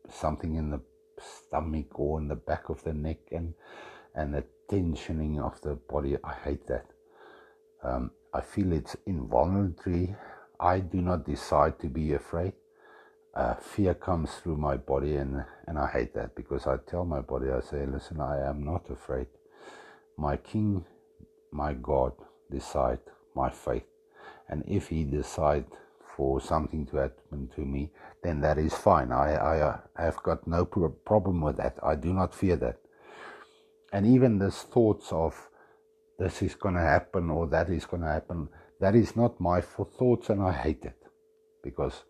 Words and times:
something 0.10 0.56
in 0.56 0.72
the 0.72 0.82
stomach 1.20 2.00
or 2.00 2.20
in 2.20 2.28
the 2.28 2.36
back 2.36 2.70
of 2.70 2.84
the 2.84 2.94
neck 2.94 3.18
and 3.32 3.54
and 4.16 4.34
the 4.34 4.44
tensioning 4.70 5.40
of 5.40 5.60
the 5.62 5.76
body. 5.76 6.18
I 6.24 6.34
hate 6.34 6.66
that. 6.68 6.86
Um, 7.84 8.12
I 8.34 8.42
feel 8.42 8.74
it's 8.74 8.96
involuntary. 9.06 10.16
I 10.60 10.80
do 10.80 11.02
not 11.02 11.26
decide 11.26 11.80
to 11.80 11.88
be 11.88 12.14
afraid. 12.14 12.54
Uh, 13.34 13.56
fear 13.56 13.94
comes 13.94 14.32
through 14.36 14.58
my 14.58 14.78
body, 14.78 15.16
and, 15.16 15.46
and 15.68 15.78
I 15.80 15.88
hate 15.88 16.14
that 16.16 16.36
because 16.36 16.68
I 16.68 16.78
tell 16.90 17.06
my 17.06 17.22
body, 17.22 17.50
I 17.50 17.62
say, 17.62 17.86
listen, 17.86 18.20
I 18.20 18.48
am 18.50 18.64
not 18.64 18.90
afraid. 18.90 19.28
My 20.18 20.38
King, 20.38 20.86
my 21.52 21.74
God, 21.74 22.14
decide 22.52 23.00
my 23.36 23.50
faith. 23.50 23.86
And 24.50 24.64
if 24.68 24.90
He 24.90 25.04
decide 25.06 25.66
for 26.18 26.42
something 26.42 26.86
to 26.88 26.98
happen 26.98 27.50
to 27.56 27.62
me, 27.62 27.92
then 28.24 28.42
that 28.42 28.58
is 28.58 28.74
fine. 28.74 29.12
I, 29.12 29.36
I, 29.36 29.80
I 29.96 30.04
have 30.04 30.22
got 30.24 30.46
no 30.48 30.66
problem 30.66 31.42
with 31.42 31.58
that. 31.58 31.78
I 31.82 31.96
do 31.96 32.14
not 32.14 32.36
fear 32.36 32.58
that. 32.58 32.78
And 33.94 34.06
even 34.06 34.38
this 34.40 34.64
thoughts 34.64 35.12
of 35.12 35.49
this 36.20 36.42
is 36.42 36.54
going 36.54 36.76
to 36.76 36.82
happen 36.82 37.30
or 37.30 37.48
that 37.48 37.70
is 37.70 37.86
going 37.86 38.04
to 38.04 38.10
happen. 38.10 38.50
That 38.80 38.96
is 38.96 39.16
not 39.16 39.40
my 39.40 39.62
thoughts, 39.62 40.30
and 40.30 40.42
I 40.42 40.52
hate 40.52 40.84
it 40.84 41.02
because 41.64 42.04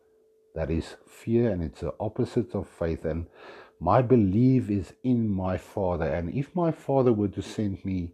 that 0.55 0.69
is 0.71 0.95
fear 1.07 1.51
and 1.51 1.63
it's 1.63 1.81
the 1.81 1.93
opposite 1.99 2.53
of 2.55 2.67
faith. 2.67 3.05
And 3.05 3.27
my 3.79 4.01
belief 4.01 4.69
is 4.69 4.93
in 5.03 5.29
my 5.29 5.57
Father. 5.57 6.05
And 6.05 6.33
if 6.33 6.53
my 6.55 6.71
Father 6.71 7.13
were 7.13 7.29
to 7.29 7.41
send 7.41 7.85
me 7.85 8.11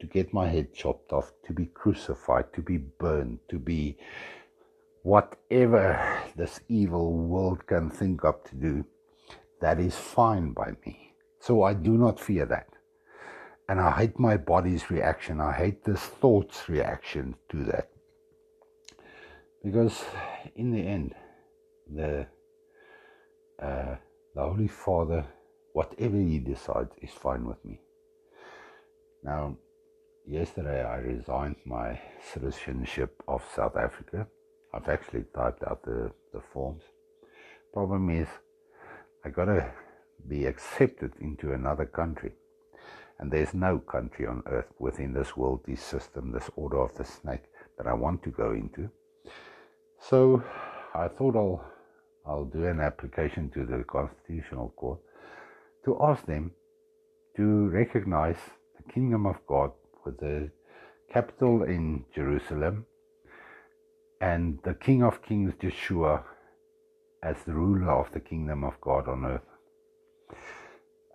to 0.00 0.06
get 0.06 0.32
my 0.32 0.48
head 0.48 0.72
chopped 0.72 1.12
off, 1.12 1.32
to 1.46 1.52
be 1.52 1.66
crucified, 1.66 2.52
to 2.54 2.62
be 2.62 2.78
burned, 2.78 3.38
to 3.48 3.58
be 3.58 3.96
whatever 5.02 6.22
this 6.36 6.60
evil 6.68 7.12
world 7.12 7.66
can 7.66 7.90
think 7.90 8.24
up 8.24 8.48
to 8.48 8.56
do, 8.56 8.84
that 9.60 9.78
is 9.78 9.96
fine 9.96 10.52
by 10.52 10.72
me. 10.86 11.12
So 11.40 11.62
I 11.62 11.74
do 11.74 11.92
not 11.92 12.18
fear 12.18 12.46
that 12.46 12.73
and 13.68 13.80
I 13.80 13.90
hate 13.92 14.18
my 14.18 14.36
body's 14.36 14.90
reaction. 14.90 15.40
I 15.40 15.52
hate 15.52 15.84
this 15.84 16.00
thought's 16.00 16.68
reaction 16.68 17.34
to 17.50 17.64
that. 17.64 17.88
Because 19.64 20.04
in 20.54 20.70
the 20.70 20.86
end, 20.86 21.14
the 21.92 22.26
uh, 23.62 23.96
the 24.34 24.42
Holy 24.42 24.68
Father, 24.68 25.24
whatever 25.72 26.16
He 26.16 26.38
decides, 26.38 26.90
is 27.00 27.10
fine 27.10 27.46
with 27.46 27.64
me. 27.64 27.80
Now, 29.22 29.56
yesterday 30.26 30.84
I 30.84 30.96
resigned 30.96 31.56
my 31.64 31.98
citizenship 32.32 33.22
of 33.26 33.42
South 33.54 33.76
Africa. 33.76 34.26
I've 34.74 34.88
actually 34.88 35.24
typed 35.34 35.62
out 35.62 35.82
the, 35.84 36.10
the 36.32 36.40
forms. 36.52 36.82
Problem 37.72 38.10
is, 38.10 38.28
I 39.24 39.30
gotta 39.30 39.72
be 40.28 40.46
accepted 40.46 41.12
into 41.20 41.52
another 41.52 41.86
country 41.86 42.32
and 43.18 43.30
there's 43.30 43.54
no 43.54 43.78
country 43.78 44.26
on 44.26 44.42
earth 44.46 44.72
within 44.78 45.12
this 45.12 45.36
worldly 45.36 45.76
system, 45.76 46.32
this 46.32 46.50
order 46.56 46.80
of 46.80 46.94
the 46.96 47.04
snake, 47.04 47.44
that 47.78 47.86
I 47.86 47.94
want 47.94 48.22
to 48.24 48.30
go 48.30 48.52
into. 48.52 48.90
So 50.00 50.42
I 50.94 51.08
thought 51.08 51.36
I'll 51.36 51.64
I'll 52.26 52.44
do 52.46 52.64
an 52.64 52.80
application 52.80 53.50
to 53.50 53.66
the 53.66 53.84
Constitutional 53.84 54.72
Court 54.76 54.98
to 55.84 55.98
ask 56.02 56.24
them 56.26 56.52
to 57.36 57.68
recognize 57.68 58.38
the 58.76 58.92
kingdom 58.92 59.26
of 59.26 59.36
God 59.46 59.72
with 60.04 60.18
the 60.18 60.50
capital 61.12 61.62
in 61.64 62.04
Jerusalem 62.14 62.86
and 64.20 64.58
the 64.64 64.74
King 64.74 65.02
of 65.02 65.22
Kings, 65.22 65.52
Yeshua, 65.60 66.22
as 67.22 67.36
the 67.44 67.52
ruler 67.52 67.92
of 67.92 68.10
the 68.12 68.20
kingdom 68.20 68.64
of 68.64 68.80
God 68.80 69.08
on 69.08 69.24
earth. 69.26 69.48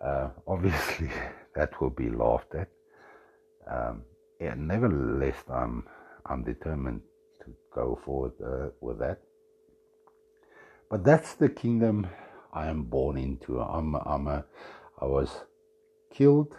Uh, 0.04 0.28
obviously, 0.46 1.10
that 1.54 1.80
will 1.80 1.90
be 1.90 2.08
laughed 2.10 2.54
at. 2.54 2.68
Um, 3.70 4.02
yeah, 4.40 4.54
nevertheless, 4.56 5.36
I'm 5.48 5.86
I'm 6.26 6.44
determined 6.44 7.02
to 7.44 7.54
go 7.74 7.98
forward 8.04 8.32
uh, 8.44 8.70
with 8.80 8.98
that. 9.00 9.20
But 10.90 11.04
that's 11.04 11.34
the 11.34 11.48
kingdom 11.48 12.06
I 12.52 12.68
am 12.68 12.84
born 12.84 13.16
into. 13.16 13.60
I'm 13.60 13.94
I'm 13.94 14.26
a 14.26 14.44
I 15.00 15.06
was 15.06 15.44
killed 16.12 16.54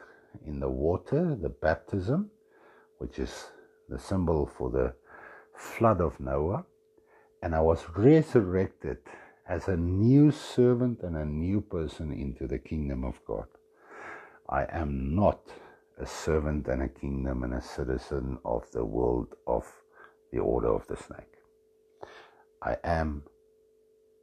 in 0.46 0.60
the 0.60 0.70
water, 0.70 1.36
the 1.36 1.50
baptism, 1.50 2.32
which 2.98 3.20
is 3.20 3.48
the 3.90 4.00
symbol 4.00 4.50
for 4.58 4.70
the 4.70 4.94
flood 5.56 6.02
of 6.02 6.20
Noah, 6.20 6.66
and 7.42 7.54
I 7.54 7.62
was 7.62 7.84
resurrected 7.96 8.98
as 9.48 9.68
a 9.68 9.76
new 9.76 10.32
servant 10.32 11.02
and 11.04 11.18
a 11.18 11.26
new 11.26 11.62
person 11.62 12.14
into 12.14 12.48
the 12.48 12.60
kingdom 12.60 13.04
of 13.04 13.20
God. 13.26 13.48
I 14.52 14.68
am 14.70 15.16
not 15.16 15.40
a 15.98 16.06
servant 16.06 16.68
and 16.68 16.82
a 16.82 16.90
kingdom 16.90 17.44
and 17.44 17.54
a 17.54 17.62
citizen 17.62 18.38
of 18.44 18.70
the 18.72 18.84
world 18.84 19.36
of 19.48 19.66
the 20.34 20.40
order 20.40 20.68
of 20.68 20.86
the 20.88 20.98
snake. 20.98 21.38
I 22.62 22.76
am 22.84 23.24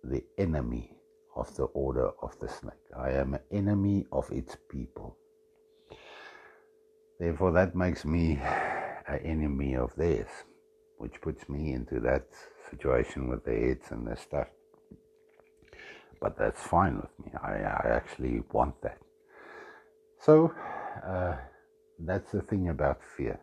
the 0.05 0.23
enemy 0.37 0.93
of 1.35 1.55
the 1.57 1.65
order 1.65 2.11
of 2.23 2.39
the 2.41 2.49
snake. 2.49 2.75
I 2.95 3.13
am 3.13 3.35
an 3.35 3.41
enemy 3.51 4.05
of 4.13 4.31
its 4.31 4.55
people. 4.71 5.17
Therefore, 7.19 7.53
that 7.53 7.75
makes 7.75 8.05
me 8.05 8.39
an 9.09 9.21
enemy 9.25 9.77
of 9.77 9.95
theirs, 9.97 10.29
which 10.99 11.21
puts 11.23 11.49
me 11.49 11.73
into 11.73 12.01
that 12.01 12.27
situation 12.71 13.29
with 13.29 13.45
the 13.45 13.55
heads 13.55 13.91
and 13.91 14.07
the 14.07 14.17
stuff. 14.17 14.49
But 16.21 16.37
that's 16.37 16.63
fine 16.63 16.97
with 16.97 17.19
me. 17.25 17.33
I, 17.43 17.55
I 17.55 17.87
actually 17.93 18.43
want 18.53 18.83
that. 18.83 18.99
So 20.21 20.53
uh, 21.07 21.37
that's 21.99 22.33
the 22.33 22.43
thing 22.43 22.69
about 22.69 23.01
fear. 23.17 23.41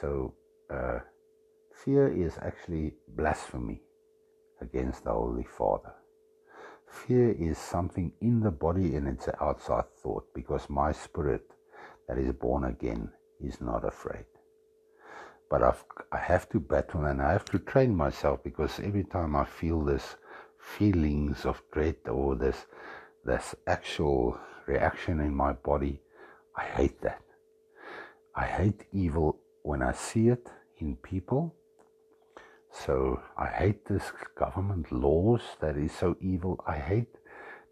So 0.00 0.34
uh, 0.70 1.00
fear 1.84 2.08
is 2.08 2.38
actually 2.42 2.94
blasphemy 3.08 3.82
against 4.60 5.04
the 5.04 5.12
Holy 5.12 5.44
Father. 5.44 5.92
Fear 6.88 7.32
is 7.32 7.58
something 7.58 8.12
in 8.20 8.40
the 8.40 8.50
body 8.50 8.96
and 8.96 9.08
it's 9.08 9.26
an 9.26 9.34
outside 9.40 9.84
thought 10.02 10.26
because 10.34 10.70
my 10.70 10.92
spirit 10.92 11.42
that 12.08 12.18
is 12.18 12.32
born 12.32 12.64
again 12.64 13.10
is 13.40 13.60
not 13.60 13.86
afraid. 13.86 14.24
But 15.50 15.62
I've, 15.62 15.84
I 16.12 16.18
have 16.18 16.48
to 16.50 16.60
battle 16.60 17.04
and 17.04 17.20
I 17.20 17.32
have 17.32 17.44
to 17.46 17.58
train 17.58 17.94
myself 17.94 18.42
because 18.42 18.80
every 18.80 19.04
time 19.04 19.36
I 19.36 19.44
feel 19.44 19.84
this 19.84 20.16
feelings 20.58 21.44
of 21.44 21.62
dread 21.72 21.96
or 22.08 22.34
this 22.36 22.66
this 23.24 23.54
actual 23.66 24.38
reaction 24.66 25.20
in 25.20 25.34
my 25.34 25.52
body, 25.52 26.00
I 26.56 26.64
hate 26.64 27.00
that. 27.02 27.22
I 28.34 28.46
hate 28.46 28.84
evil 28.92 29.38
when 29.62 29.82
I 29.82 29.92
see 29.92 30.28
it 30.28 30.48
in 30.78 30.96
people. 30.96 31.54
So 32.70 33.20
I 33.38 33.46
hate 33.46 33.86
this 33.86 34.12
government 34.36 34.90
laws 34.90 35.42
that 35.60 35.76
is 35.76 35.92
so 35.92 36.16
evil. 36.20 36.62
I 36.66 36.78
hate 36.78 37.14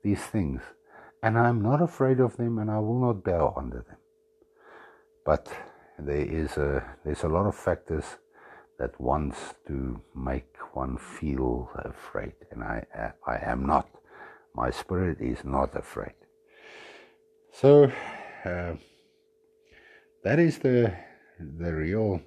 these 0.02 0.20
things. 0.22 0.62
And 1.22 1.38
I'm 1.38 1.62
not 1.62 1.82
afraid 1.82 2.20
of 2.20 2.36
them 2.36 2.58
and 2.58 2.70
I 2.70 2.78
will 2.78 3.00
not 3.00 3.24
bow 3.24 3.54
under 3.56 3.78
them. 3.78 3.98
But 5.24 5.52
there 5.98 6.16
is 6.16 6.56
a 6.56 6.96
there's 7.04 7.22
a 7.22 7.28
lot 7.28 7.46
of 7.46 7.54
factors 7.54 8.04
that 8.78 9.00
wants 9.00 9.54
to 9.68 10.00
make 10.16 10.56
one 10.72 10.96
feel 10.96 11.70
afraid 11.74 12.34
and 12.50 12.62
I 12.62 12.84
I 13.26 13.36
am 13.42 13.66
not. 13.66 13.88
My 14.54 14.70
spirit 14.70 15.20
is 15.20 15.44
not 15.44 15.76
afraid. 15.76 16.14
So 17.54 17.92
uh, 18.44 18.74
that 20.24 20.38
is 20.38 20.58
the 20.58 20.94
the 21.38 21.72
real 21.72 22.20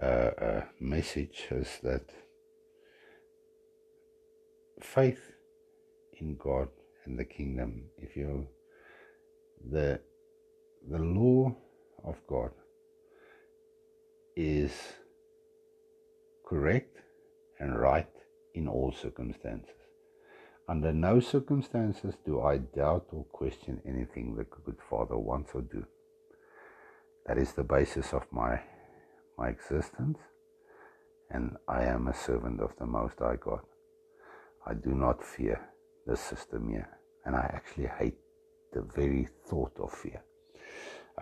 uh, 0.00 0.06
uh, 0.06 0.64
message 0.80 1.46
is 1.50 1.78
that 1.82 2.02
faith 4.80 5.32
in 6.20 6.36
God 6.36 6.68
and 7.04 7.18
the 7.18 7.24
kingdom. 7.24 7.84
If 7.96 8.16
you 8.16 8.46
the 9.70 10.00
the 10.90 10.98
law 10.98 11.56
of 12.04 12.16
God 12.28 12.50
is 14.36 14.72
correct 16.46 16.98
and 17.58 17.80
right 17.80 18.12
in 18.54 18.68
all 18.68 18.92
circumstances. 18.92 19.77
Under 20.68 20.92
no 20.92 21.18
circumstances 21.18 22.14
do 22.26 22.42
I 22.42 22.58
doubt 22.58 23.06
or 23.12 23.24
question 23.32 23.80
anything 23.86 24.36
the 24.36 24.44
good 24.44 24.76
Father 24.90 25.16
wants 25.16 25.52
or 25.54 25.62
do. 25.62 25.86
That 27.26 27.38
is 27.38 27.52
the 27.52 27.64
basis 27.64 28.12
of 28.12 28.26
my 28.30 28.60
my 29.38 29.48
existence, 29.48 30.18
and 31.30 31.56
I 31.68 31.84
am 31.84 32.08
a 32.08 32.14
servant 32.14 32.60
of 32.60 32.72
the 32.78 32.86
Most 32.86 33.18
High 33.20 33.36
God. 33.36 33.60
I 34.66 34.74
do 34.74 34.90
not 34.90 35.24
fear 35.24 35.60
the 36.06 36.16
system 36.16 36.68
here, 36.68 36.88
and 37.24 37.34
I 37.36 37.50
actually 37.54 37.86
hate 37.86 38.18
the 38.72 38.82
very 38.82 39.28
thought 39.48 39.72
of 39.80 39.92
fear. 39.92 40.22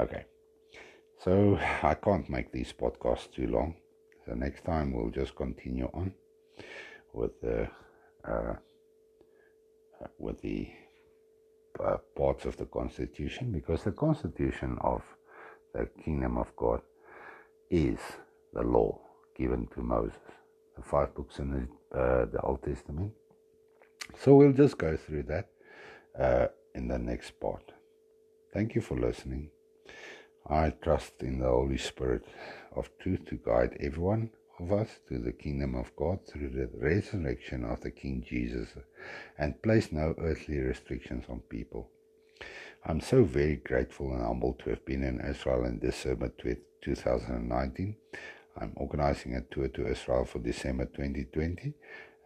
Okay, 0.01 0.25
so 1.23 1.57
I 1.83 1.95
can't 1.95 2.29
make 2.29 2.51
these 2.51 2.73
podcasts 2.73 3.31
too 3.31 3.47
long. 3.47 3.77
So 4.25 4.35
next 4.35 4.65
time 4.65 4.93
we'll 4.93 5.11
just 5.11 5.37
continue 5.37 5.89
on 5.93 6.15
with 7.13 7.41
the 7.41 7.69
uh, 8.25 8.55
with 10.19 10.41
the 10.43 10.69
uh, 11.83 11.97
parts 12.17 12.45
of 12.45 12.57
the 12.57 12.67
Constitution, 12.67 13.53
because 13.53 13.83
the 13.83 13.93
Constitution 13.93 14.79
of 14.81 15.03
the 15.75 15.89
Kingdom 16.05 16.39
of 16.39 16.55
God 16.57 16.81
is 17.71 17.99
the 18.53 18.63
law 18.63 18.99
given 19.37 19.67
to 19.75 19.83
Moses, 19.83 20.17
the 20.77 20.83
five 20.83 21.15
books 21.15 21.39
in 21.39 21.51
the, 21.51 21.99
uh, 21.99 22.27
the 22.27 22.41
Old 22.41 22.63
Testament. 22.63 23.13
So 24.19 24.37
we'll 24.37 24.53
just 24.53 24.79
go 24.79 24.97
through 24.97 25.25
that 25.25 25.49
uh, 26.19 26.47
in 26.75 26.89
the 26.89 26.99
next 26.99 27.39
part. 27.41 27.73
Thank 28.55 28.75
you 28.75 28.81
for 28.81 28.99
listening. 28.99 29.51
I 30.49 30.71
trust 30.71 31.15
in 31.21 31.41
the 31.41 31.49
Holy 31.49 31.77
Spirit 31.77 32.25
of 32.75 32.89
truth 33.01 33.27
to 33.27 33.37
guide 33.37 33.77
everyone 33.81 34.31
us 34.61 34.89
to 35.09 35.19
the 35.19 35.33
kingdom 35.33 35.75
of 35.75 35.95
God 35.97 36.27
through 36.27 36.51
the 36.51 36.69
resurrection 36.79 37.65
of 37.65 37.81
the 37.81 37.91
King 37.91 38.25
Jesus 38.27 38.69
and 39.39 39.63
place 39.63 39.93
no 39.93 40.15
earthly 40.19 40.59
restrictions 40.59 41.25
on 41.29 41.41
people. 41.41 41.91
I'm 42.85 43.01
so 43.01 43.25
very 43.25 43.57
grateful 43.57 44.13
and 44.13 44.23
humbled 44.23 44.61
to 44.61 44.71
have 44.71 44.85
been 44.85 45.03
in 45.03 45.21
Israel 45.21 45.65
in 45.65 45.79
December 45.79 46.33
2019. 46.39 47.97
I'm 48.59 48.73
organizing 48.77 49.35
a 49.35 49.43
tour 49.43 49.69
to 49.69 49.87
Israel 49.89 50.25
for 50.25 50.39
December 50.39 50.87
2020, 50.87 51.75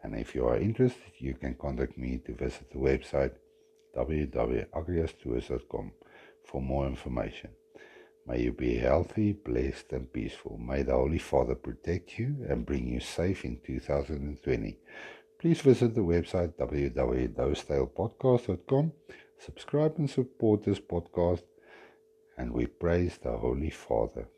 and 0.02 0.14
if 0.14 0.34
you 0.34 0.46
are 0.46 0.58
interested, 0.58 1.12
you 1.18 1.34
can 1.34 1.54
contact 1.54 1.98
me 1.98 2.20
to 2.26 2.34
visit 2.34 2.70
the 2.70 2.78
website 2.78 3.32
www.agriastours.com 3.96 5.92
for 6.44 6.62
more 6.62 6.86
information. 6.86 7.50
May 8.26 8.42
you 8.42 8.52
be 8.52 8.76
healthy, 8.76 9.32
blessed, 9.32 9.92
and 9.92 10.12
peaceful. 10.12 10.58
May 10.58 10.82
the 10.82 10.92
Holy 10.92 11.16
Father 11.18 11.54
protect 11.54 12.18
you 12.18 12.44
and 12.48 12.66
bring 12.66 12.86
you 12.86 13.00
safe 13.00 13.44
in 13.44 13.58
2020. 13.64 14.78
Please 15.38 15.62
visit 15.62 15.94
the 15.94 16.02
website 16.02 16.52
www.doustalepodcast.com. 16.54 18.92
Subscribe 19.38 19.94
and 19.98 20.10
support 20.10 20.64
this 20.64 20.78
podcast, 20.78 21.44
and 22.36 22.52
we 22.52 22.66
praise 22.66 23.18
the 23.22 23.36
Holy 23.36 23.70
Father. 23.70 24.28